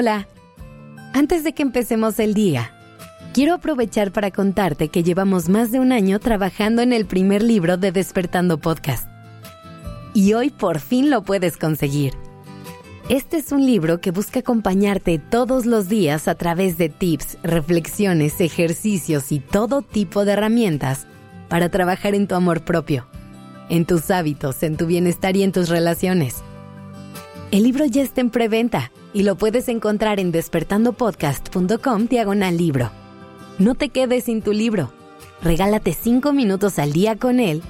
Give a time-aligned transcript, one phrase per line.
[0.00, 0.28] Hola.
[1.12, 2.70] Antes de que empecemos el día,
[3.34, 7.78] quiero aprovechar para contarte que llevamos más de un año trabajando en el primer libro
[7.78, 9.08] de Despertando Podcast.
[10.14, 12.14] Y hoy por fin lo puedes conseguir.
[13.08, 18.40] Este es un libro que busca acompañarte todos los días a través de tips, reflexiones,
[18.40, 21.08] ejercicios y todo tipo de herramientas
[21.48, 23.08] para trabajar en tu amor propio,
[23.68, 26.36] en tus hábitos, en tu bienestar y en tus relaciones.
[27.50, 32.90] El libro ya está en preventa y lo puedes encontrar en despertandopodcast.com diagonal libro.
[33.58, 34.92] No te quedes sin tu libro.
[35.42, 37.62] Regálate 5 minutos al día con él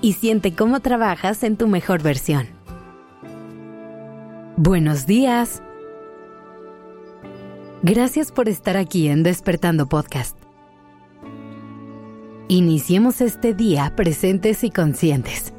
[0.00, 2.48] y siente cómo trabajas en tu mejor versión.
[4.56, 5.62] Buenos días.
[7.82, 10.36] Gracias por estar aquí en Despertando Podcast.
[12.48, 15.54] Iniciemos este día presentes y conscientes.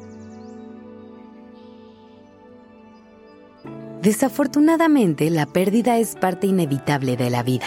[4.02, 7.66] Desafortunadamente, la pérdida es parte inevitable de la vida.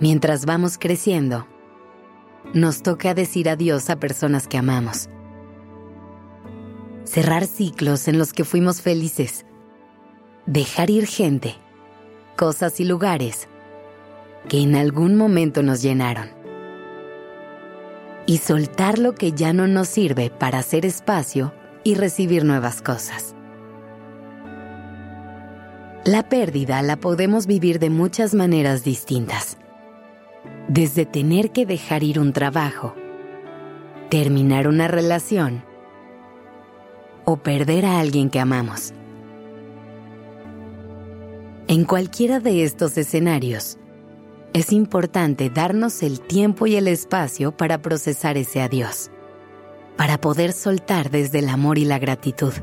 [0.00, 1.46] Mientras vamos creciendo,
[2.52, 5.08] nos toca decir adiós a personas que amamos.
[7.04, 9.46] Cerrar ciclos en los que fuimos felices.
[10.46, 11.54] Dejar ir gente,
[12.36, 13.46] cosas y lugares
[14.48, 16.28] que en algún momento nos llenaron.
[18.26, 23.36] Y soltar lo que ya no nos sirve para hacer espacio y recibir nuevas cosas.
[26.04, 29.56] La pérdida la podemos vivir de muchas maneras distintas.
[30.66, 32.96] Desde tener que dejar ir un trabajo,
[34.10, 35.64] terminar una relación
[37.24, 38.92] o perder a alguien que amamos.
[41.68, 43.78] En cualquiera de estos escenarios,
[44.54, 49.12] es importante darnos el tiempo y el espacio para procesar ese adiós,
[49.96, 52.54] para poder soltar desde el amor y la gratitud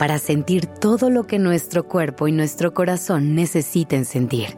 [0.00, 4.56] para sentir todo lo que nuestro cuerpo y nuestro corazón necesiten sentir.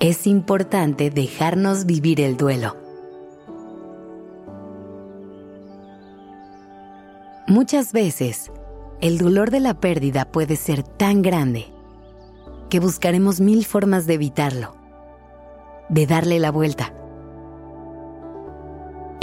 [0.00, 2.78] Es importante dejarnos vivir el duelo.
[7.46, 8.50] Muchas veces,
[9.02, 11.66] el dolor de la pérdida puede ser tan grande
[12.70, 14.74] que buscaremos mil formas de evitarlo,
[15.90, 16.94] de darle la vuelta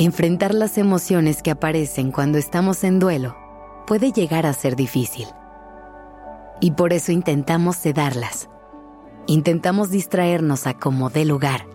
[0.04, 3.38] Enfrentar las emociones que aparecen cuando estamos en duelo
[3.86, 5.28] puede llegar a ser difícil.
[6.60, 8.50] Y por eso intentamos sedarlas.
[9.28, 11.68] Intentamos distraernos a como dé lugar.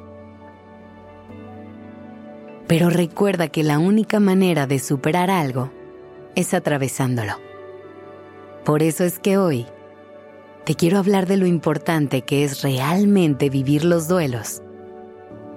[2.67, 5.71] Pero recuerda que la única manera de superar algo
[6.35, 7.35] es atravesándolo.
[8.65, 9.67] Por eso es que hoy
[10.65, 14.63] te quiero hablar de lo importante que es realmente vivir los duelos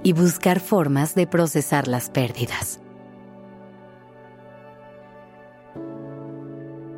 [0.03, 2.79] y buscar formas de procesar las pérdidas.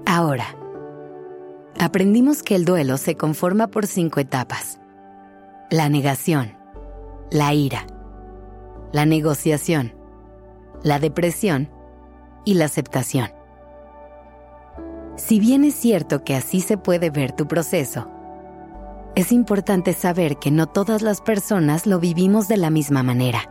[0.05, 0.55] Ahora,
[1.79, 4.79] aprendimos que el duelo se conforma por cinco etapas.
[5.69, 6.57] La negación,
[7.31, 7.87] la ira,
[8.91, 9.93] la negociación,
[10.83, 11.69] la depresión
[12.43, 13.29] y la aceptación.
[15.15, 18.09] Si bien es cierto que así se puede ver tu proceso,
[19.15, 23.49] es importante saber que no todas las personas lo vivimos de la misma manera.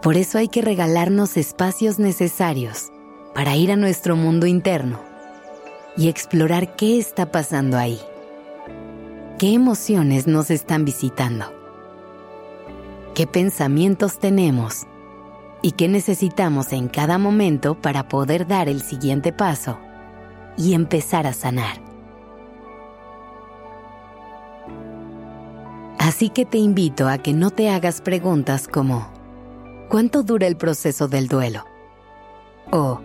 [0.00, 2.90] Por eso hay que regalarnos espacios necesarios
[3.34, 5.00] para ir a nuestro mundo interno
[5.96, 8.00] y explorar qué está pasando ahí.
[9.38, 11.52] ¿Qué emociones nos están visitando?
[13.14, 14.86] ¿Qué pensamientos tenemos?
[15.62, 19.78] ¿Y qué necesitamos en cada momento para poder dar el siguiente paso
[20.56, 21.83] y empezar a sanar?
[26.04, 29.10] Así que te invito a que no te hagas preguntas como
[29.88, 31.64] ¿cuánto dura el proceso del duelo?
[32.70, 33.00] o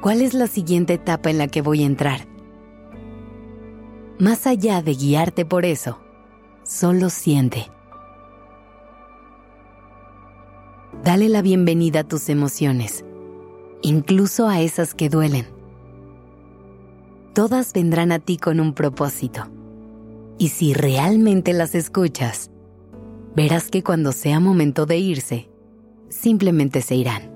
[0.00, 2.28] ¿cuál es la siguiente etapa en la que voy a entrar?
[4.20, 5.98] Más allá de guiarte por eso,
[6.62, 7.68] solo siente.
[11.02, 13.04] Dale la bienvenida a tus emociones,
[13.82, 15.48] incluso a esas que duelen.
[17.34, 19.48] Todas vendrán a ti con un propósito
[20.40, 22.50] y si realmente las escuchas,
[23.36, 25.50] verás que cuando sea momento de irse,
[26.08, 27.30] simplemente se irán.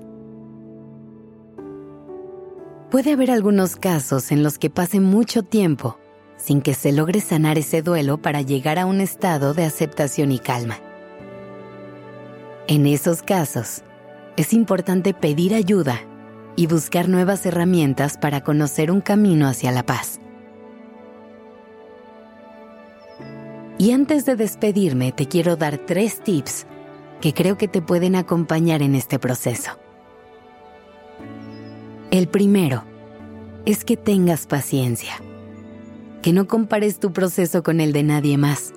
[2.89, 5.99] Puede haber algunos casos en los que pase mucho tiempo
[6.37, 10.39] sin que se logre sanar ese duelo para llegar a un estado de aceptación y
[10.39, 10.79] calma.
[12.67, 13.83] En esos casos,
[14.35, 16.01] es importante pedir ayuda
[16.55, 20.19] y buscar nuevas herramientas para conocer un camino hacia la paz.
[23.77, 26.65] Y antes de despedirme, te quiero dar tres tips
[27.21, 29.71] que creo que te pueden acompañar en este proceso.
[32.11, 32.83] El primero,
[33.65, 35.13] es que tengas paciencia,
[36.21, 38.73] que no compares tu proceso con el de nadie más.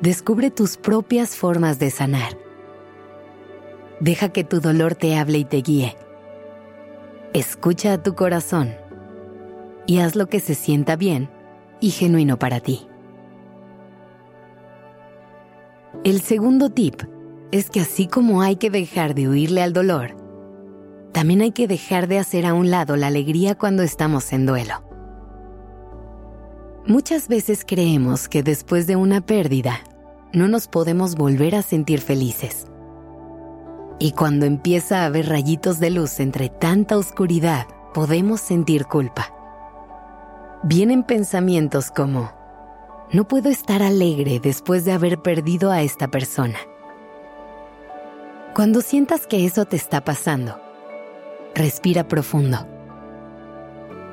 [0.00, 2.38] Descubre tus propias formas de sanar.
[3.98, 5.96] Deja que tu dolor te hable y te guíe.
[7.32, 8.74] Escucha a tu corazón
[9.86, 11.30] y haz lo que se sienta bien
[11.80, 12.86] y genuino para ti.
[16.06, 17.02] El segundo tip
[17.50, 20.16] es que así como hay que dejar de huirle al dolor,
[21.10, 24.84] también hay que dejar de hacer a un lado la alegría cuando estamos en duelo.
[26.86, 29.80] Muchas veces creemos que después de una pérdida
[30.32, 32.68] no nos podemos volver a sentir felices.
[33.98, 39.34] Y cuando empieza a haber rayitos de luz entre tanta oscuridad, podemos sentir culpa.
[40.62, 42.30] Vienen pensamientos como,
[43.12, 46.58] no puedo estar alegre después de haber perdido a esta persona.
[48.54, 50.58] Cuando sientas que eso te está pasando,
[51.54, 52.66] respira profundo.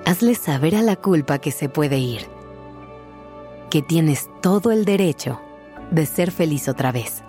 [0.06, 2.28] Hazle saber a la culpa que se puede ir,
[3.70, 5.40] que tienes todo el derecho
[5.92, 7.24] de ser feliz otra vez.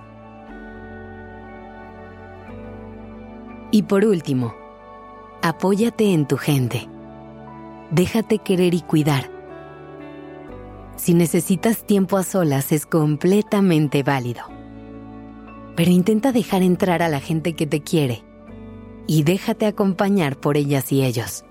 [3.70, 4.54] Y por último,
[5.42, 6.88] apóyate en tu gente.
[7.90, 9.33] Déjate querer y cuidar.
[10.96, 14.42] Si necesitas tiempo a solas es completamente válido.
[15.76, 18.22] Pero intenta dejar entrar a la gente que te quiere
[19.06, 21.44] y déjate acompañar por ellas y ellos.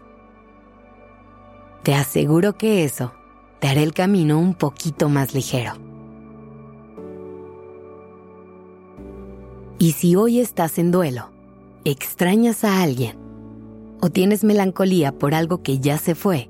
[1.84, 3.14] Te aseguro que eso
[3.60, 5.74] te hará el camino un poquito más ligero.
[9.80, 11.32] Y si hoy estás en duelo,
[11.84, 13.18] extrañas a alguien
[14.02, 16.50] o tienes melancolía por algo que ya se fue,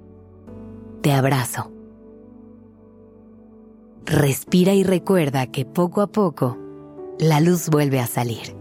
[1.02, 1.72] te abrazo.
[4.06, 6.58] Respira y recuerda que poco a poco
[7.20, 8.56] la luz vuelve a salir.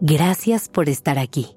[0.00, 1.56] Gracias por estar aquí.